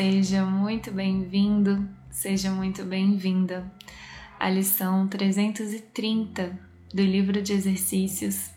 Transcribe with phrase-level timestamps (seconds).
[0.00, 3.70] Seja muito bem-vindo, seja muito bem-vinda
[4.38, 6.58] à lição 330
[6.94, 8.48] do livro de exercícios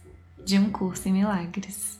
[0.46, 2.00] de um curso em milagres.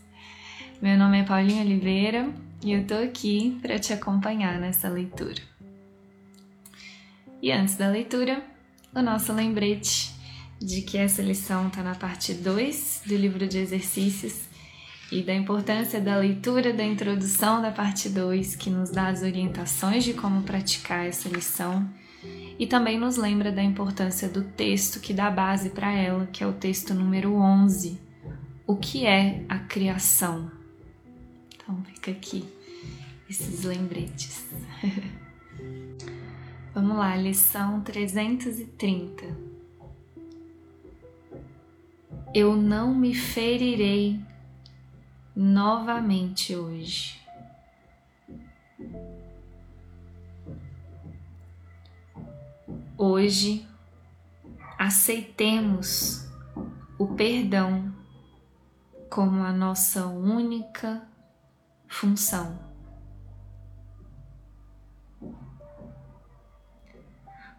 [0.82, 2.34] Meu nome é Paulinha Oliveira
[2.64, 5.42] e eu tô aqui para te acompanhar nessa leitura.
[7.42, 8.42] E antes da leitura,
[8.96, 10.16] o nosso lembrete
[10.58, 14.53] de que essa lição está na parte 2 do livro de exercícios
[15.12, 20.04] e da importância da leitura da introdução da parte 2, que nos dá as orientações
[20.04, 21.88] de como praticar essa lição,
[22.58, 26.48] e também nos lembra da importância do texto que dá base para ela, que é
[26.48, 28.00] o texto número 11.
[28.66, 30.52] O que é a criação?
[31.56, 32.46] Então fica aqui
[33.30, 34.48] esses lembretes.
[36.74, 39.26] Vamos lá, lição 330.
[42.34, 44.20] Eu não me ferirei
[45.36, 47.22] novamente hoje.
[52.98, 53.68] Hoje,
[54.78, 56.28] aceitemos
[56.98, 57.94] o perdão
[59.10, 61.08] como a nossa única
[61.88, 62.60] função.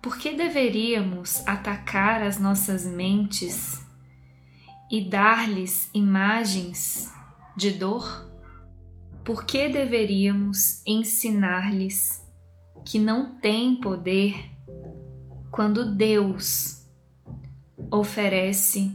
[0.01, 3.85] Por que deveríamos atacar as nossas mentes
[4.91, 7.13] e dar-lhes imagens
[7.57, 8.31] de dor?
[9.25, 12.23] Por que deveríamos ensinar-lhes
[12.85, 14.51] que não têm poder
[15.51, 16.87] quando Deus
[17.91, 18.95] oferece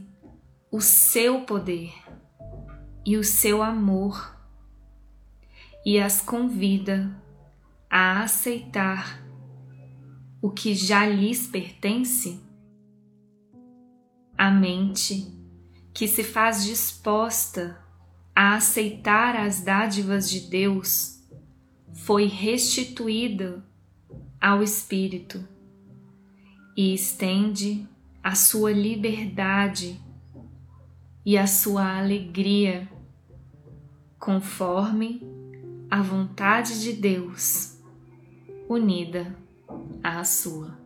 [0.72, 1.94] o seu poder
[3.06, 4.38] e o seu amor
[5.86, 7.10] e as convida
[7.90, 9.24] a aceitar
[10.42, 12.40] o que já lhes pertence?
[14.38, 15.34] A mente
[15.94, 17.89] que se faz disposta
[18.42, 21.22] a aceitar as dádivas de Deus,
[21.92, 23.62] foi restituída
[24.40, 25.46] ao Espírito
[26.74, 27.86] e estende
[28.24, 30.00] a sua liberdade
[31.26, 32.90] e a sua alegria
[34.18, 35.22] conforme
[35.92, 37.78] a vontade de Deus,
[38.70, 39.36] unida
[40.02, 40.80] à sua.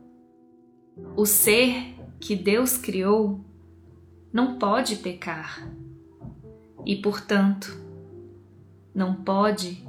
[1.15, 3.45] O ser que Deus criou
[4.33, 5.71] não pode pecar
[6.85, 7.77] e, portanto,
[8.93, 9.85] não pode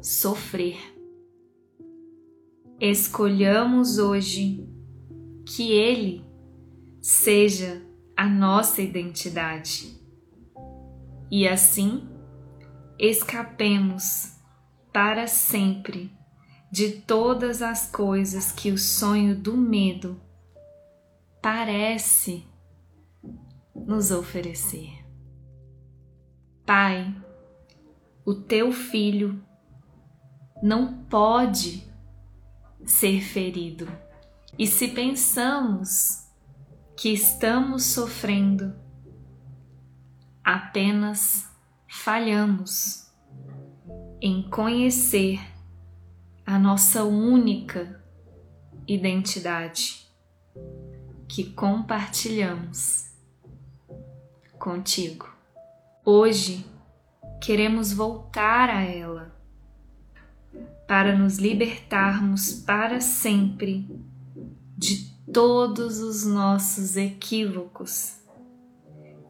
[0.00, 0.78] sofrer.
[2.80, 4.68] Escolhamos hoje
[5.44, 6.24] que Ele
[7.00, 7.82] seja
[8.16, 9.98] a nossa identidade
[11.30, 12.08] e assim
[12.98, 14.36] escapemos
[14.92, 16.10] para sempre
[16.70, 20.20] de todas as coisas que o sonho do medo
[21.40, 22.44] parece
[23.74, 24.97] nos oferecer.
[26.68, 27.16] Pai,
[28.26, 29.42] o teu filho
[30.62, 31.90] não pode
[32.84, 33.88] ser ferido.
[34.58, 36.28] E se pensamos
[36.94, 38.76] que estamos sofrendo,
[40.44, 41.50] apenas
[41.88, 43.10] falhamos
[44.20, 45.40] em conhecer
[46.44, 48.04] a nossa única
[48.86, 50.06] identidade
[51.26, 53.10] que compartilhamos
[54.58, 55.37] contigo.
[56.10, 56.64] Hoje
[57.38, 59.30] queremos voltar a ela
[60.86, 63.86] para nos libertarmos para sempre
[64.74, 68.22] de todos os nossos equívocos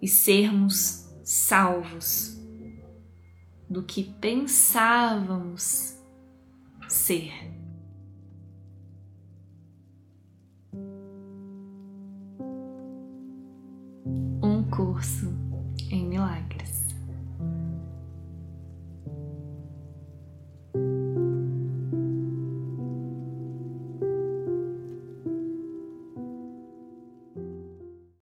[0.01, 2.41] e sermos salvos
[3.69, 5.99] do que pensávamos
[6.89, 7.33] ser.
[14.41, 15.48] Um curso
[15.91, 16.78] em milagres.